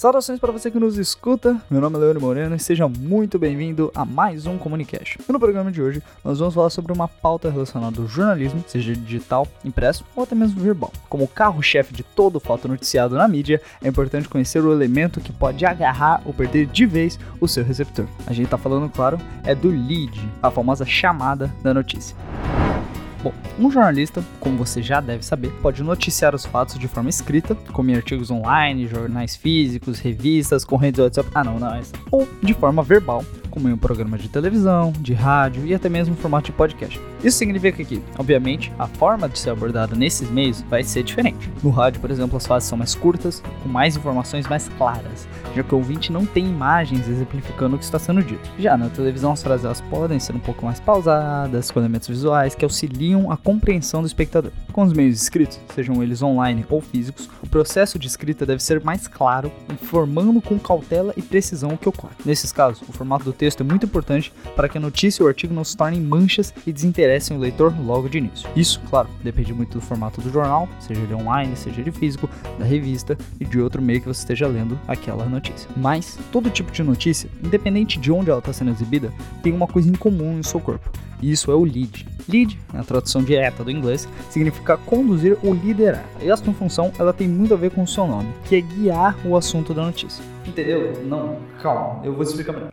Saudações 0.00 0.40
para 0.40 0.50
você 0.50 0.70
que 0.70 0.80
nos 0.80 0.96
escuta, 0.96 1.60
meu 1.70 1.78
nome 1.78 1.96
é 1.96 2.00
Leandro 2.00 2.22
Moreno 2.22 2.56
e 2.56 2.58
seja 2.58 2.88
muito 2.88 3.38
bem-vindo 3.38 3.92
a 3.94 4.02
mais 4.02 4.46
um 4.46 4.56
Comunicast. 4.56 5.18
No 5.28 5.38
programa 5.38 5.70
de 5.70 5.82
hoje, 5.82 6.02
nós 6.24 6.38
vamos 6.38 6.54
falar 6.54 6.70
sobre 6.70 6.90
uma 6.90 7.06
pauta 7.06 7.50
relacionada 7.50 8.00
ao 8.00 8.08
jornalismo, 8.08 8.64
seja 8.66 8.94
digital, 8.94 9.46
impresso 9.62 10.02
ou 10.16 10.22
até 10.22 10.34
mesmo 10.34 10.58
verbal. 10.58 10.90
Como 11.06 11.28
carro-chefe 11.28 11.92
de 11.92 12.02
todo 12.02 12.36
o 12.36 12.40
fato 12.40 12.66
noticiado 12.66 13.14
na 13.14 13.28
mídia, 13.28 13.60
é 13.84 13.88
importante 13.88 14.26
conhecer 14.26 14.64
o 14.64 14.72
elemento 14.72 15.20
que 15.20 15.34
pode 15.34 15.66
agarrar 15.66 16.22
ou 16.24 16.32
perder 16.32 16.64
de 16.64 16.86
vez 16.86 17.18
o 17.38 17.46
seu 17.46 17.62
receptor. 17.62 18.06
A 18.26 18.32
gente 18.32 18.46
está 18.46 18.56
falando, 18.56 18.88
claro, 18.88 19.18
é 19.44 19.54
do 19.54 19.68
lead, 19.68 20.18
a 20.42 20.50
famosa 20.50 20.86
chamada 20.86 21.54
da 21.62 21.74
notícia. 21.74 22.16
Bom, 23.22 23.34
um 23.58 23.70
jornalista, 23.70 24.24
como 24.38 24.56
você 24.56 24.82
já 24.82 24.98
deve 24.98 25.22
saber, 25.22 25.52
pode 25.60 25.82
noticiar 25.82 26.34
os 26.34 26.46
fatos 26.46 26.78
de 26.78 26.88
forma 26.88 27.10
escrita, 27.10 27.54
como 27.72 27.90
em 27.90 27.94
artigos 27.94 28.30
online, 28.30 28.86
jornais 28.86 29.36
físicos, 29.36 29.98
revistas, 29.98 30.64
correntes 30.64 31.00
WhatsApp. 31.00 31.28
Ah, 31.34 31.44
não, 31.44 31.58
não, 31.58 31.74
é. 31.74 31.82
Ou 32.10 32.26
de 32.42 32.54
forma 32.54 32.82
verbal, 32.82 33.22
como 33.50 33.68
em 33.68 33.72
um 33.72 33.76
programa 33.78 34.16
de 34.16 34.28
televisão, 34.28 34.92
de 35.00 35.12
rádio 35.12 35.66
e 35.66 35.74
até 35.74 35.88
mesmo 35.88 36.14
em 36.14 36.16
formato 36.16 36.46
de 36.46 36.52
podcast. 36.52 37.00
Isso 37.22 37.36
significa 37.36 37.84
que, 37.84 38.02
obviamente, 38.18 38.72
a 38.78 38.86
forma 38.86 39.28
de 39.28 39.38
ser 39.38 39.50
abordada 39.50 39.94
nesses 39.94 40.30
meios 40.30 40.62
vai 40.62 40.82
ser 40.82 41.02
diferente. 41.02 41.50
No 41.62 41.70
rádio, 41.70 42.00
por 42.00 42.10
exemplo, 42.10 42.36
as 42.36 42.46
fases 42.46 42.68
são 42.68 42.78
mais 42.78 42.94
curtas, 42.94 43.42
com 43.62 43.68
mais 43.68 43.96
informações 43.96 44.46
mais 44.46 44.68
claras, 44.78 45.28
já 45.54 45.62
que 45.62 45.74
o 45.74 45.78
ouvinte 45.78 46.10
não 46.10 46.24
tem 46.24 46.46
imagens 46.46 47.06
exemplificando 47.08 47.76
o 47.76 47.78
que 47.78 47.84
está 47.84 47.98
sendo 47.98 48.22
dito. 48.22 48.48
Já 48.58 48.76
na 48.76 48.88
televisão, 48.88 49.32
as 49.32 49.42
frases 49.42 49.64
elas 49.64 49.80
podem 49.82 50.18
ser 50.18 50.34
um 50.34 50.38
pouco 50.38 50.64
mais 50.64 50.80
pausadas, 50.80 51.70
com 51.70 51.80
elementos 51.80 52.08
visuais 52.08 52.54
que 52.54 52.64
auxiliam 52.64 53.30
a 53.30 53.36
compreensão 53.36 54.00
do 54.00 54.06
espectador. 54.06 54.52
Com 54.72 54.82
os 54.82 54.92
meios 54.92 55.20
escritos, 55.20 55.60
sejam 55.74 56.02
eles 56.02 56.22
online 56.22 56.64
ou 56.70 56.80
físicos, 56.80 57.28
o 57.42 57.48
processo 57.48 57.98
de 57.98 58.06
escrita 58.06 58.46
deve 58.46 58.62
ser 58.62 58.82
mais 58.82 59.06
claro, 59.06 59.52
informando 59.70 60.40
com 60.40 60.58
cautela 60.58 61.12
e 61.16 61.22
precisão 61.22 61.70
o 61.70 61.78
que 61.78 61.88
ocorre. 61.88 62.14
Nesses 62.24 62.52
casos, 62.52 62.82
o 62.88 62.92
formato 62.92 63.24
do 63.24 63.32
texto 63.40 63.62
é 63.62 63.64
muito 63.64 63.86
importante 63.86 64.30
para 64.54 64.68
que 64.68 64.76
a 64.76 64.80
notícia 64.80 65.22
ou 65.22 65.28
artigo 65.28 65.54
não 65.54 65.64
se 65.64 65.74
tornem 65.74 65.98
manchas 65.98 66.52
e 66.66 66.72
desinteressem 66.72 67.34
o 67.34 67.40
leitor 67.40 67.74
logo 67.82 68.06
de 68.06 68.18
início. 68.18 68.46
Isso, 68.54 68.78
claro, 68.90 69.08
depende 69.24 69.54
muito 69.54 69.78
do 69.78 69.80
formato 69.80 70.20
do 70.20 70.30
jornal, 70.30 70.68
seja 70.78 71.00
ele 71.00 71.14
online, 71.14 71.56
seja 71.56 71.80
ele 71.80 71.90
físico, 71.90 72.28
da 72.58 72.66
revista 72.66 73.16
e 73.40 73.46
de 73.46 73.58
outro 73.58 73.80
meio 73.80 73.98
que 73.98 74.08
você 74.08 74.20
esteja 74.20 74.46
lendo 74.46 74.78
aquela 74.86 75.24
notícia. 75.24 75.70
Mas 75.74 76.18
todo 76.30 76.50
tipo 76.50 76.70
de 76.70 76.82
notícia, 76.82 77.30
independente 77.42 77.98
de 77.98 78.12
onde 78.12 78.28
ela 78.28 78.40
está 78.40 78.52
sendo 78.52 78.72
exibida, 78.72 79.10
tem 79.42 79.54
uma 79.54 79.66
coisa 79.66 79.88
em 79.88 79.94
comum 79.94 80.38
em 80.38 80.42
seu 80.42 80.60
corpo. 80.60 80.90
E 81.22 81.32
isso 81.32 81.50
é 81.50 81.54
o 81.54 81.64
lead. 81.64 82.06
Lead, 82.28 82.58
a 82.74 82.82
tradução 82.82 83.22
direta 83.22 83.64
do 83.64 83.70
inglês, 83.70 84.06
significa 84.28 84.76
conduzir 84.76 85.38
ou 85.42 85.54
liderar. 85.54 86.04
E 86.20 86.30
essa 86.30 86.44
função 86.52 86.92
ela 86.98 87.14
tem 87.14 87.26
muito 87.26 87.54
a 87.54 87.56
ver 87.56 87.70
com 87.70 87.82
o 87.82 87.88
seu 87.88 88.06
nome, 88.06 88.28
que 88.44 88.56
é 88.56 88.60
guiar 88.60 89.16
o 89.24 89.34
assunto 89.34 89.72
da 89.72 89.82
notícia. 89.82 90.22
Entendeu? 90.46 90.92
Não, 91.04 91.36
calma, 91.62 92.04
eu 92.04 92.12
vou 92.12 92.22
explicar 92.22 92.52
melhor. 92.52 92.69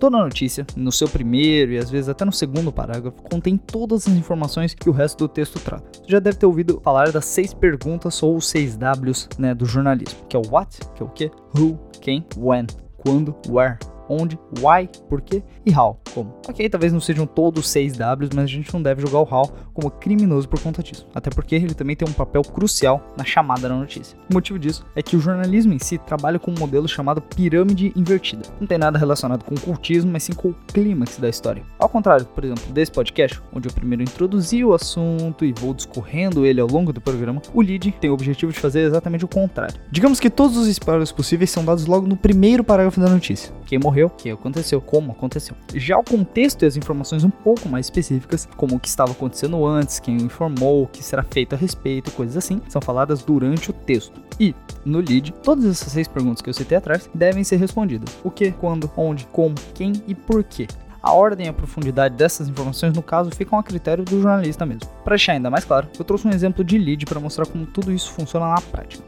Toda 0.00 0.16
notícia, 0.16 0.66
no 0.74 0.90
seu 0.90 1.06
primeiro 1.06 1.72
e 1.72 1.78
às 1.78 1.90
vezes 1.90 2.08
até 2.08 2.24
no 2.24 2.32
segundo 2.32 2.72
parágrafo, 2.72 3.22
contém 3.22 3.58
todas 3.58 4.08
as 4.08 4.14
informações 4.14 4.72
que 4.72 4.88
o 4.88 4.92
resto 4.92 5.18
do 5.18 5.28
texto 5.28 5.60
trata. 5.60 5.84
Você 5.92 6.10
já 6.10 6.18
deve 6.18 6.38
ter 6.38 6.46
ouvido 6.46 6.80
falar 6.82 7.12
das 7.12 7.26
seis 7.26 7.52
perguntas 7.52 8.22
ou 8.22 8.40
seis 8.40 8.78
Ws 8.78 9.28
né, 9.38 9.54
do 9.54 9.66
jornalismo, 9.66 10.24
que 10.26 10.34
é 10.34 10.38
o 10.38 10.42
what, 10.50 10.78
que 10.94 11.02
é 11.02 11.06
o 11.06 11.08
que, 11.10 11.30
who, 11.54 11.78
quem, 12.00 12.24
when, 12.38 12.66
quando, 12.96 13.36
where, 13.46 13.76
onde, 14.10 14.38
why, 14.58 14.88
por 15.08 15.20
quê 15.20 15.42
e 15.64 15.72
how, 15.72 16.00
como. 16.12 16.34
Ok, 16.48 16.68
talvez 16.68 16.92
não 16.92 17.00
sejam 17.00 17.26
todos 17.26 17.68
6 17.68 17.92
Ws, 17.92 18.30
mas 18.34 18.44
a 18.44 18.46
gente 18.46 18.72
não 18.74 18.82
deve 18.82 19.02
julgar 19.02 19.20
o 19.20 19.34
how 19.34 19.50
como 19.72 19.90
criminoso 19.90 20.48
por 20.48 20.60
conta 20.60 20.82
disso. 20.82 21.06
Até 21.14 21.30
porque 21.30 21.54
ele 21.54 21.74
também 21.74 21.94
tem 21.94 22.08
um 22.08 22.12
papel 22.12 22.42
crucial 22.42 23.00
na 23.16 23.24
chamada 23.24 23.68
da 23.68 23.74
notícia. 23.74 24.18
O 24.30 24.34
motivo 24.34 24.58
disso 24.58 24.84
é 24.96 25.02
que 25.02 25.16
o 25.16 25.20
jornalismo 25.20 25.72
em 25.72 25.78
si 25.78 25.98
trabalha 25.98 26.38
com 26.38 26.50
um 26.50 26.58
modelo 26.58 26.88
chamado 26.88 27.20
pirâmide 27.20 27.92
invertida. 27.94 28.42
Não 28.60 28.66
tem 28.66 28.78
nada 28.78 28.98
relacionado 28.98 29.44
com 29.44 29.54
o 29.54 29.60
cultismo, 29.60 30.10
mas 30.10 30.24
sim 30.24 30.32
com 30.32 30.48
o 30.48 30.54
clímax 30.72 31.18
da 31.18 31.28
história. 31.28 31.62
Ao 31.78 31.88
contrário, 31.88 32.26
por 32.26 32.44
exemplo, 32.44 32.72
desse 32.72 32.90
podcast, 32.90 33.40
onde 33.52 33.68
eu 33.68 33.72
primeiro 33.72 34.02
introduzi 34.02 34.64
o 34.64 34.74
assunto 34.74 35.44
e 35.44 35.52
vou 35.52 35.74
discorrendo 35.74 36.44
ele 36.44 36.60
ao 36.60 36.68
longo 36.68 36.92
do 36.92 37.00
programa, 37.00 37.42
o 37.54 37.60
lead 37.60 37.92
tem 38.00 38.10
o 38.10 38.14
objetivo 38.14 38.52
de 38.52 38.58
fazer 38.58 38.80
exatamente 38.80 39.24
o 39.24 39.28
contrário. 39.28 39.74
Digamos 39.90 40.18
que 40.18 40.30
todos 40.30 40.56
os 40.56 40.66
spoilers 40.68 41.12
possíveis 41.12 41.50
são 41.50 41.64
dados 41.64 41.86
logo 41.86 42.06
no 42.06 42.16
primeiro 42.16 42.64
parágrafo 42.64 43.00
da 43.00 43.08
notícia. 43.08 43.52
Quem 43.66 43.78
morreu, 43.78 43.99
o 44.04 44.10
que 44.10 44.30
aconteceu, 44.30 44.80
como 44.80 45.12
aconteceu. 45.12 45.56
Já 45.74 45.98
o 45.98 46.04
contexto 46.04 46.62
e 46.62 46.66
as 46.66 46.76
informações 46.76 47.24
um 47.24 47.30
pouco 47.30 47.68
mais 47.68 47.86
específicas, 47.86 48.48
como 48.56 48.76
o 48.76 48.80
que 48.80 48.88
estava 48.88 49.12
acontecendo 49.12 49.64
antes, 49.66 49.98
quem 49.98 50.16
informou, 50.16 50.84
o 50.84 50.86
que 50.86 51.02
será 51.02 51.22
feito 51.22 51.54
a 51.54 51.58
respeito, 51.58 52.10
coisas 52.12 52.36
assim, 52.36 52.60
são 52.68 52.80
faladas 52.80 53.22
durante 53.22 53.70
o 53.70 53.72
texto. 53.72 54.20
E, 54.38 54.54
no 54.84 55.00
lead, 55.00 55.32
todas 55.42 55.64
essas 55.64 55.92
seis 55.92 56.08
perguntas 56.08 56.40
que 56.40 56.48
eu 56.48 56.54
citei 56.54 56.78
atrás 56.78 57.10
devem 57.14 57.44
ser 57.44 57.56
respondidas. 57.56 58.16
O 58.24 58.30
que, 58.30 58.50
quando, 58.52 58.90
onde, 58.96 59.26
como, 59.26 59.54
quem 59.74 59.92
e 60.06 60.14
por 60.14 60.42
quê. 60.42 60.66
A 61.02 61.12
ordem 61.12 61.46
e 61.46 61.48
a 61.48 61.52
profundidade 61.52 62.14
dessas 62.14 62.46
informações, 62.46 62.94
no 62.94 63.02
caso, 63.02 63.30
ficam 63.30 63.58
a 63.58 63.62
critério 63.62 64.04
do 64.04 64.20
jornalista 64.20 64.66
mesmo. 64.66 64.86
Para 65.02 65.16
deixar 65.16 65.32
ainda 65.32 65.50
mais 65.50 65.64
claro, 65.64 65.88
eu 65.98 66.04
trouxe 66.04 66.28
um 66.28 66.30
exemplo 66.30 66.62
de 66.62 66.76
lead 66.76 67.06
para 67.06 67.18
mostrar 67.18 67.46
como 67.46 67.64
tudo 67.64 67.90
isso 67.90 68.12
funciona 68.12 68.46
na 68.46 68.60
prática. 68.60 69.02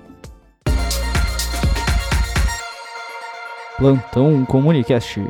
Plantão 3.83 4.45
Comunicast. 4.45 5.21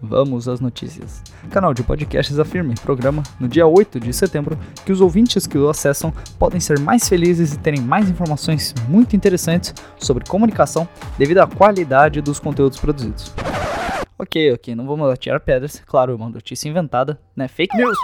Vamos 0.00 0.48
às 0.48 0.60
notícias. 0.60 1.22
Canal 1.50 1.74
de 1.74 1.82
podcasts 1.82 2.38
afirma 2.38 2.72
em 2.72 2.74
programa, 2.74 3.22
no 3.38 3.46
dia 3.46 3.66
8 3.66 4.00
de 4.00 4.10
setembro, 4.14 4.58
que 4.86 4.90
os 4.90 5.02
ouvintes 5.02 5.46
que 5.46 5.58
o 5.58 5.68
acessam 5.68 6.10
podem 6.38 6.58
ser 6.58 6.78
mais 6.78 7.06
felizes 7.06 7.52
e 7.52 7.58
terem 7.58 7.82
mais 7.82 8.08
informações 8.08 8.74
muito 8.88 9.14
interessantes 9.14 9.74
sobre 9.98 10.24
comunicação 10.24 10.88
devido 11.18 11.40
à 11.40 11.46
qualidade 11.46 12.22
dos 12.22 12.40
conteúdos 12.40 12.80
produzidos. 12.80 13.30
Ok, 14.18 14.54
ok, 14.54 14.74
não 14.74 14.86
vamos 14.86 15.10
atirar 15.10 15.38
pedras, 15.38 15.82
claro, 15.84 16.16
uma 16.16 16.30
notícia 16.30 16.66
inventada, 16.66 17.20
né? 17.36 17.46
Fake 17.46 17.76
news! 17.76 17.98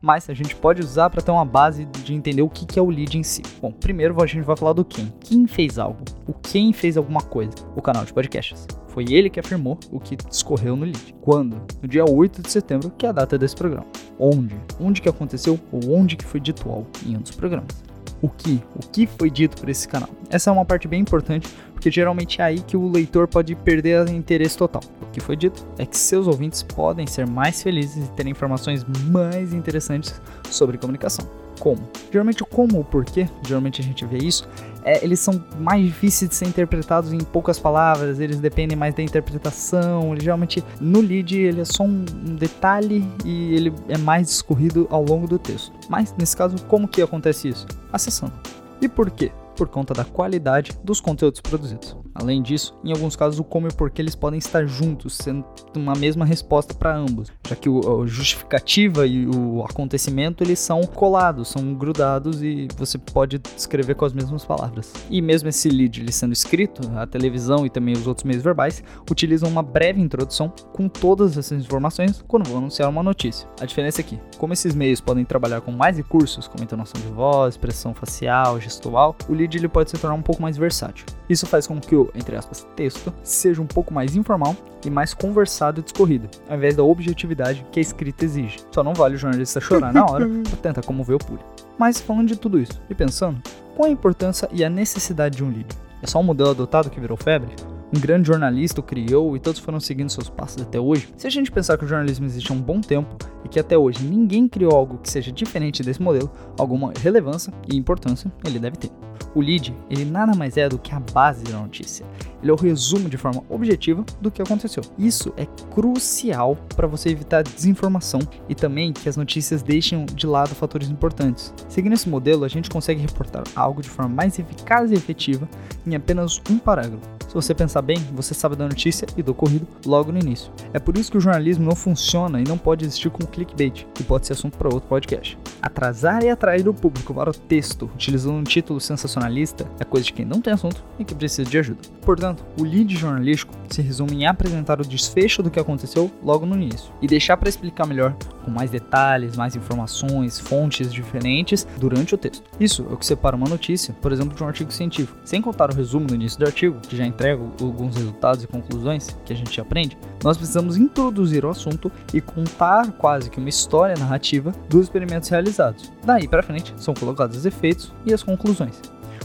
Mas 0.00 0.30
a 0.30 0.34
gente 0.34 0.54
pode 0.54 0.80
usar 0.80 1.10
para 1.10 1.22
ter 1.22 1.30
uma 1.30 1.44
base 1.44 1.84
de 1.84 2.14
entender 2.14 2.42
o 2.42 2.48
que 2.48 2.78
é 2.78 2.82
o 2.82 2.90
lead 2.90 3.18
em 3.18 3.22
si. 3.22 3.42
Bom, 3.60 3.72
primeiro 3.72 4.20
a 4.22 4.26
gente 4.26 4.44
vai 4.44 4.56
falar 4.56 4.72
do 4.72 4.84
quem. 4.84 5.12
Quem 5.20 5.46
fez 5.46 5.78
algo? 5.78 6.04
O 6.26 6.32
quem 6.32 6.72
fez 6.72 6.96
alguma 6.96 7.20
coisa? 7.20 7.52
O 7.74 7.82
canal 7.82 8.04
de 8.04 8.12
podcasts. 8.12 8.66
Foi 8.88 9.04
ele 9.10 9.30
que 9.30 9.40
afirmou 9.40 9.78
o 9.90 10.00
que 10.00 10.16
discorreu 10.16 10.76
no 10.76 10.84
lead. 10.84 11.14
Quando? 11.20 11.60
No 11.82 11.88
dia 11.88 12.04
8 12.04 12.42
de 12.42 12.50
setembro, 12.50 12.90
que 12.90 13.06
é 13.06 13.08
a 13.08 13.12
data 13.12 13.38
desse 13.38 13.54
programa. 13.54 13.86
Onde? 14.18 14.56
Onde 14.80 15.00
que 15.00 15.08
aconteceu 15.08 15.58
ou 15.70 15.94
onde 15.94 16.16
que 16.16 16.24
foi 16.24 16.40
dito 16.40 16.68
algo 16.68 16.88
em 17.06 17.16
um 17.16 17.20
dos 17.20 17.32
programas. 17.32 17.87
O 18.20 18.28
que? 18.28 18.62
O 18.74 18.80
que 18.80 19.06
foi 19.06 19.30
dito 19.30 19.56
por 19.56 19.68
esse 19.68 19.86
canal? 19.86 20.08
Essa 20.28 20.50
é 20.50 20.52
uma 20.52 20.64
parte 20.64 20.88
bem 20.88 21.00
importante, 21.00 21.48
porque 21.72 21.90
geralmente 21.90 22.40
é 22.40 22.44
aí 22.44 22.60
que 22.60 22.76
o 22.76 22.90
leitor 22.90 23.28
pode 23.28 23.54
perder 23.54 24.06
o 24.06 24.10
interesse 24.10 24.56
total. 24.56 24.82
O 25.00 25.06
que 25.06 25.20
foi 25.20 25.36
dito 25.36 25.64
é 25.78 25.86
que 25.86 25.96
seus 25.96 26.26
ouvintes 26.26 26.62
podem 26.62 27.06
ser 27.06 27.26
mais 27.26 27.62
felizes 27.62 28.06
e 28.06 28.10
ter 28.12 28.26
informações 28.26 28.84
mais 29.08 29.52
interessantes 29.52 30.20
sobre 30.50 30.76
comunicação. 30.78 31.47
Como? 31.58 31.80
Geralmente 32.10 32.42
o 32.42 32.46
como, 32.46 32.80
o 32.80 32.84
porquê, 32.84 33.28
geralmente 33.46 33.80
a 33.80 33.84
gente 33.84 34.04
vê 34.06 34.18
isso, 34.18 34.48
é, 34.84 35.04
eles 35.04 35.20
são 35.20 35.44
mais 35.58 35.84
difíceis 35.84 36.30
de 36.30 36.34
ser 36.34 36.46
interpretados 36.46 37.12
em 37.12 37.18
poucas 37.18 37.58
palavras, 37.58 38.20
eles 38.20 38.38
dependem 38.38 38.76
mais 38.76 38.94
da 38.94 39.02
interpretação, 39.02 40.12
ele, 40.12 40.22
geralmente 40.22 40.64
no 40.80 41.00
lead 41.00 41.36
ele 41.36 41.60
é 41.60 41.64
só 41.64 41.82
um, 41.82 42.04
um 42.26 42.36
detalhe 42.36 43.04
e 43.24 43.54
ele 43.54 43.72
é 43.88 43.98
mais 43.98 44.28
discorrido 44.28 44.86
ao 44.90 45.04
longo 45.04 45.26
do 45.26 45.38
texto. 45.38 45.72
Mas 45.88 46.14
nesse 46.16 46.36
caso, 46.36 46.56
como 46.66 46.88
que 46.88 47.02
acontece 47.02 47.48
isso? 47.48 47.66
Acessando. 47.92 48.32
E 48.80 48.88
por 48.88 49.10
quê? 49.10 49.32
Por 49.58 49.68
conta 49.68 49.92
da 49.92 50.04
qualidade 50.04 50.70
dos 50.84 51.00
conteúdos 51.00 51.40
produzidos. 51.40 51.96
Além 52.14 52.40
disso, 52.40 52.78
em 52.84 52.92
alguns 52.92 53.16
casos 53.16 53.38
o 53.38 53.44
como 53.44 53.66
e 53.66 53.70
o 53.70 53.74
porquê 53.74 54.00
eles 54.00 54.14
podem 54.14 54.38
estar 54.38 54.66
juntos, 54.66 55.16
sendo 55.16 55.44
uma 55.76 55.94
mesma 55.94 56.24
resposta 56.24 56.74
para 56.74 56.96
ambos, 56.96 57.30
já 57.46 57.54
que 57.54 57.68
o, 57.68 58.02
a 58.02 58.06
justificativa 58.06 59.06
e 59.06 59.26
o 59.26 59.64
acontecimento 59.64 60.42
eles 60.42 60.58
são 60.58 60.82
colados, 60.82 61.48
são 61.48 61.74
grudados 61.74 62.42
e 62.42 62.68
você 62.76 62.98
pode 62.98 63.40
escrever 63.56 63.94
com 63.94 64.04
as 64.04 64.12
mesmas 64.12 64.44
palavras. 64.44 64.92
E 65.10 65.20
mesmo 65.20 65.48
esse 65.48 65.68
lead 65.68 66.00
ele 66.00 66.12
sendo 66.12 66.32
escrito, 66.32 66.88
a 66.96 67.06
televisão 67.06 67.66
e 67.66 67.70
também 67.70 67.94
os 67.94 68.06
outros 68.06 68.24
meios 68.24 68.42
verbais 68.42 68.82
utilizam 69.10 69.48
uma 69.48 69.62
breve 69.62 70.00
introdução 70.00 70.52
com 70.72 70.88
todas 70.88 71.36
essas 71.36 71.62
informações 71.62 72.22
quando 72.26 72.48
vão 72.48 72.58
anunciar 72.58 72.88
uma 72.88 73.02
notícia. 73.02 73.48
A 73.60 73.64
diferença 73.64 74.00
é 74.00 74.04
que, 74.04 74.20
como 74.38 74.52
esses 74.52 74.74
meios 74.74 75.00
podem 75.00 75.24
trabalhar 75.24 75.60
com 75.60 75.72
mais 75.72 75.96
recursos, 75.96 76.46
como 76.46 76.62
entonação 76.62 77.00
de 77.00 77.08
voz, 77.08 77.54
expressão 77.54 77.94
facial, 77.94 78.60
gestual, 78.60 79.16
o 79.28 79.32
lead 79.32 79.47
ele 79.56 79.68
pode 79.68 79.90
se 79.90 79.98
tornar 79.98 80.16
um 80.16 80.22
pouco 80.22 80.42
mais 80.42 80.56
versátil. 80.56 81.06
Isso 81.28 81.46
faz 81.46 81.66
com 81.66 81.80
que 81.80 81.94
o, 81.94 82.10
entre 82.14 82.36
aspas, 82.36 82.66
texto 82.76 83.12
seja 83.22 83.62
um 83.62 83.66
pouco 83.66 83.94
mais 83.94 84.16
informal 84.16 84.56
e 84.84 84.90
mais 84.90 85.14
conversado 85.14 85.80
e 85.80 85.82
discorrido, 85.82 86.28
ao 86.48 86.56
invés 86.56 86.76
da 86.76 86.82
objetividade 86.82 87.64
que 87.72 87.78
a 87.78 87.82
escrita 87.82 88.24
exige. 88.24 88.58
Só 88.72 88.82
não 88.82 88.94
vale 88.94 89.14
o 89.14 89.18
jornalista 89.18 89.60
chorar 89.60 89.92
na 89.92 90.04
hora 90.04 90.28
para 90.44 90.56
tentar 90.56 90.82
comover 90.82 91.16
o 91.16 91.18
público. 91.18 91.48
Mas 91.78 92.00
falando 92.00 92.28
de 92.28 92.36
tudo 92.36 92.58
isso 92.58 92.80
e 92.90 92.94
pensando, 92.94 93.40
qual 93.76 93.88
a 93.88 93.92
importância 93.92 94.48
e 94.52 94.64
a 94.64 94.68
necessidade 94.68 95.36
de 95.36 95.44
um 95.44 95.48
lead? 95.48 95.68
É 96.02 96.06
só 96.06 96.18
um 96.18 96.24
modelo 96.24 96.50
adotado 96.50 96.90
que 96.90 97.00
virou 97.00 97.16
febre? 97.16 97.54
Um 97.94 98.00
grande 98.00 98.26
jornalista 98.28 98.80
o 98.80 98.82
criou 98.82 99.36
e 99.36 99.40
todos 99.40 99.60
foram 99.60 99.80
seguindo 99.80 100.10
seus 100.10 100.28
passos 100.28 100.62
até 100.62 100.78
hoje, 100.78 101.08
se 101.16 101.26
a 101.26 101.30
gente 101.30 101.50
pensar 101.50 101.78
que 101.78 101.84
o 101.84 101.88
jornalismo 101.88 102.26
existe 102.26 102.52
há 102.52 102.54
um 102.54 102.60
bom 102.60 102.80
tempo 102.80 103.16
e 103.44 103.48
que 103.48 103.58
até 103.58 103.76
hoje 103.76 104.04
ninguém 104.04 104.48
criou 104.48 104.72
algo 104.72 104.98
que 104.98 105.10
seja 105.10 105.32
diferente 105.32 105.82
desse 105.82 106.02
modelo, 106.02 106.30
alguma 106.58 106.92
relevância 107.00 107.52
e 107.70 107.76
importância 107.76 108.30
ele 108.44 108.58
deve 108.58 108.76
ter. 108.76 108.90
O 109.34 109.40
lead, 109.40 109.74
ele 109.90 110.04
nada 110.04 110.34
mais 110.34 110.56
é 110.56 110.68
do 110.68 110.78
que 110.78 110.94
a 110.94 111.00
base 111.00 111.44
da 111.44 111.58
notícia. 111.58 112.04
Ele 112.42 112.50
é 112.50 112.54
o 112.54 112.56
resumo 112.56 113.08
de 113.08 113.16
forma 113.16 113.42
objetiva 113.48 114.04
do 114.20 114.30
que 114.30 114.40
aconteceu. 114.40 114.82
Isso 114.96 115.32
é 115.36 115.44
crucial 115.72 116.56
para 116.74 116.86
você 116.86 117.10
evitar 117.10 117.42
desinformação 117.42 118.20
e 118.48 118.54
também 118.54 118.92
que 118.92 119.08
as 119.08 119.16
notícias 119.16 119.62
deixem 119.62 120.06
de 120.06 120.26
lado 120.26 120.54
fatores 120.54 120.88
importantes. 120.88 121.52
Seguindo 121.68 121.92
esse 121.92 122.08
modelo, 122.08 122.44
a 122.44 122.48
gente 122.48 122.70
consegue 122.70 123.00
reportar 123.00 123.44
algo 123.54 123.82
de 123.82 123.88
forma 123.88 124.14
mais 124.14 124.38
eficaz 124.38 124.90
e 124.90 124.94
efetiva 124.94 125.48
em 125.86 125.94
apenas 125.94 126.40
um 126.50 126.58
parágrafo. 126.58 127.17
Se 127.28 127.34
você 127.34 127.54
pensar 127.54 127.82
bem, 127.82 127.98
você 128.14 128.32
sabe 128.32 128.56
da 128.56 128.66
notícia 128.66 129.06
e 129.14 129.22
do 129.22 129.32
ocorrido 129.32 129.68
logo 129.84 130.10
no 130.10 130.18
início. 130.18 130.50
É 130.72 130.78
por 130.78 130.96
isso 130.96 131.10
que 131.10 131.18
o 131.18 131.20
jornalismo 131.20 131.62
não 131.62 131.76
funciona 131.76 132.40
e 132.40 132.44
não 132.44 132.56
pode 132.56 132.86
existir 132.86 133.10
com 133.10 133.26
clickbait, 133.26 133.86
que 133.92 134.02
pode 134.02 134.26
ser 134.26 134.32
assunto 134.32 134.56
para 134.56 134.72
outro 134.72 134.88
podcast. 134.88 135.38
Atrasar 135.60 136.24
e 136.24 136.30
atrair 136.30 136.66
o 136.66 136.72
público 136.72 137.12
para 137.12 137.28
o 137.28 137.34
texto, 137.34 137.90
utilizando 137.94 138.36
um 138.36 138.44
título 138.44 138.80
sensacionalista, 138.80 139.70
é 139.78 139.84
coisa 139.84 140.06
de 140.06 140.14
quem 140.14 140.24
não 140.24 140.40
tem 140.40 140.54
assunto 140.54 140.82
e 140.98 141.04
que 141.04 141.14
precisa 141.14 141.48
de 141.48 141.58
ajuda. 141.58 141.80
Portanto, 142.00 142.42
o 142.58 142.64
lead 142.64 142.96
jornalístico 142.96 143.52
se 143.68 143.82
resume 143.82 144.22
em 144.22 144.26
apresentar 144.26 144.80
o 144.80 144.86
desfecho 144.86 145.42
do 145.42 145.50
que 145.50 145.60
aconteceu 145.60 146.10
logo 146.22 146.46
no 146.46 146.54
início 146.54 146.90
e 147.02 147.06
deixar 147.06 147.36
para 147.36 147.50
explicar 147.50 147.86
melhor, 147.86 148.16
com 148.42 148.50
mais 148.50 148.70
detalhes, 148.70 149.36
mais 149.36 149.54
informações, 149.54 150.40
fontes 150.40 150.90
diferentes 150.90 151.66
durante 151.78 152.14
o 152.14 152.18
texto. 152.18 152.42
Isso 152.58 152.86
é 152.88 152.94
o 152.94 152.96
que 152.96 153.04
separa 153.04 153.36
uma 153.36 153.48
notícia, 153.48 153.94
por 154.00 154.12
exemplo, 154.12 154.34
de 154.34 154.42
um 154.42 154.46
artigo 154.46 154.72
científico. 154.72 155.18
Sem 155.22 155.42
contar 155.42 155.70
o 155.70 155.74
resumo 155.74 156.06
no 156.08 156.14
início 156.14 156.38
do 156.38 156.46
artigo, 156.46 156.80
que 156.80 156.96
já 156.96 157.04
entrega 157.18 157.42
alguns 157.60 157.96
resultados 157.96 158.44
e 158.44 158.46
conclusões 158.46 159.16
que 159.24 159.32
a 159.32 159.36
gente 159.36 159.60
aprende, 159.60 159.98
nós 160.22 160.36
precisamos 160.36 160.76
introduzir 160.76 161.44
o 161.44 161.50
assunto 161.50 161.90
e 162.14 162.20
contar 162.20 162.92
quase 162.92 163.28
que 163.28 163.40
uma 163.40 163.48
história 163.48 163.96
narrativa 163.96 164.52
dos 164.68 164.84
experimentos 164.84 165.28
realizados. 165.28 165.92
Daí 166.04 166.28
para 166.28 166.44
frente 166.44 166.72
são 166.76 166.94
colocados 166.94 167.36
os 167.36 167.44
efeitos 167.44 167.92
e 168.06 168.14
as 168.14 168.22
conclusões 168.22 168.80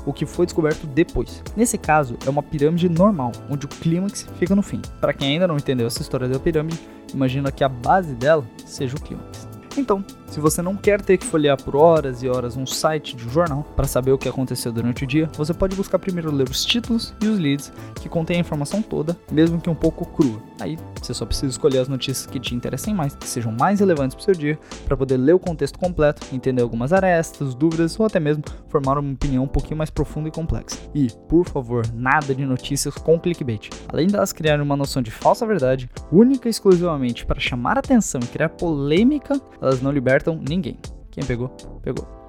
o 0.05 0.11
que 0.11 0.25
foi 0.25 0.45
descoberto 0.45 0.85
depois. 0.85 1.41
Nesse 1.55 1.77
caso, 1.77 2.17
é 2.25 2.29
uma 2.29 2.43
pirâmide 2.43 2.89
normal, 2.89 3.31
onde 3.49 3.65
o 3.65 3.69
clímax 3.69 4.27
fica 4.37 4.53
no 4.53 4.61
fim. 4.61 4.81
Para 4.99 5.13
quem 5.13 5.29
ainda 5.29 5.47
não 5.47 5.55
entendeu 5.55 5.87
essa 5.87 6.01
história 6.01 6.27
da 6.27 6.37
pirâmide, 6.37 6.77
imagina 7.13 7.53
que 7.53 7.63
a 7.63 7.69
base 7.69 8.13
dela 8.13 8.43
seja 8.65 8.97
o 8.97 9.01
clímax. 9.01 9.52
Então, 9.77 10.03
se 10.27 10.39
você 10.39 10.61
não 10.61 10.75
quer 10.75 11.01
ter 11.01 11.17
que 11.17 11.25
folhear 11.25 11.61
por 11.61 11.75
horas 11.75 12.21
e 12.21 12.29
horas 12.29 12.55
um 12.55 12.65
site 12.65 13.15
de 13.15 13.25
um 13.25 13.29
jornal 13.29 13.63
para 13.75 13.87
saber 13.87 14.11
o 14.11 14.17
que 14.17 14.29
aconteceu 14.29 14.71
durante 14.71 15.03
o 15.03 15.07
dia, 15.07 15.29
você 15.35 15.53
pode 15.53 15.75
buscar 15.75 15.99
primeiro 15.99 16.31
ler 16.31 16.49
os 16.49 16.63
títulos 16.63 17.13
e 17.21 17.27
os 17.27 17.39
leads 17.39 17.71
que 17.95 18.09
contêm 18.09 18.37
a 18.37 18.39
informação 18.39 18.81
toda, 18.81 19.17
mesmo 19.31 19.59
que 19.59 19.69
um 19.69 19.75
pouco 19.75 20.05
crua. 20.05 20.41
Aí 20.63 20.77
você 21.01 21.13
só 21.13 21.25
precisa 21.25 21.47
escolher 21.47 21.79
as 21.79 21.89
notícias 21.89 22.25
que 22.25 22.39
te 22.39 22.55
interessem 22.55 22.93
mais, 22.93 23.13
que 23.13 23.27
sejam 23.27 23.51
mais 23.51 23.81
relevantes 23.81 24.15
para 24.15 24.21
o 24.21 24.23
seu 24.23 24.33
dia, 24.33 24.57
para 24.85 24.95
poder 24.95 25.17
ler 25.17 25.33
o 25.33 25.39
contexto 25.39 25.77
completo, 25.77 26.25
entender 26.33 26.61
algumas 26.61 26.93
arestas, 26.93 27.53
dúvidas 27.53 27.99
ou 27.99 28.05
até 28.05 28.17
mesmo 28.17 28.43
formar 28.69 28.97
uma 28.97 29.11
opinião 29.11 29.43
um 29.43 29.47
pouquinho 29.47 29.77
mais 29.77 29.89
profunda 29.89 30.29
e 30.29 30.31
complexa. 30.31 30.79
E, 30.95 31.07
por 31.27 31.45
favor, 31.49 31.85
nada 31.93 32.33
de 32.33 32.45
notícias 32.45 32.95
com 32.95 33.19
clickbait. 33.19 33.69
Além 33.89 34.07
delas 34.07 34.31
criarem 34.31 34.63
uma 34.63 34.77
noção 34.77 35.01
de 35.01 35.11
falsa 35.11 35.45
verdade, 35.45 35.89
única 36.09 36.47
e 36.47 36.51
exclusivamente 36.51 37.25
para 37.25 37.41
chamar 37.41 37.77
atenção 37.77 38.21
e 38.23 38.27
criar 38.27 38.49
polêmica, 38.49 39.39
elas 39.61 39.81
não 39.81 39.91
libertam 39.91 40.39
ninguém. 40.47 40.79
Quem 41.11 41.25
pegou, 41.25 41.49
pegou. 41.81 42.22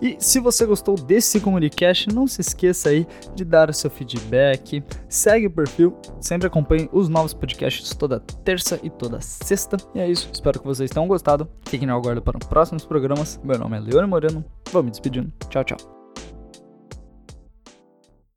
E 0.00 0.16
se 0.18 0.40
você 0.40 0.66
gostou 0.66 0.94
desse 0.94 1.40
Comunicast, 1.40 2.08
não 2.14 2.26
se 2.26 2.40
esqueça 2.40 2.90
aí 2.90 3.06
de 3.34 3.44
dar 3.44 3.70
o 3.70 3.74
seu 3.74 3.90
feedback, 3.90 4.82
segue 5.08 5.46
o 5.46 5.50
perfil, 5.50 5.96
sempre 6.20 6.46
acompanhe 6.46 6.88
os 6.92 7.08
novos 7.08 7.32
podcasts 7.32 7.94
toda 7.94 8.20
terça 8.20 8.78
e 8.82 8.90
toda 8.90 9.20
sexta. 9.20 9.76
E 9.94 10.00
é 10.00 10.08
isso, 10.08 10.28
espero 10.32 10.60
que 10.60 10.66
vocês 10.66 10.90
tenham 10.90 11.08
gostado. 11.08 11.48
Fiquem 11.66 11.88
no 11.88 11.94
aguardo 11.94 12.22
para 12.22 12.38
os 12.38 12.46
próximos 12.46 12.84
programas. 12.84 13.40
Meu 13.42 13.58
nome 13.58 13.76
é 13.76 13.80
Leone 13.80 14.08
Moreno, 14.08 14.44
vou 14.70 14.82
me 14.82 14.90
despedindo. 14.90 15.32
Tchau, 15.48 15.64
tchau. 15.64 15.95